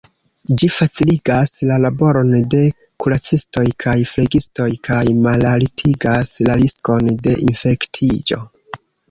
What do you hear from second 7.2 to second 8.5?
de infektiĝo.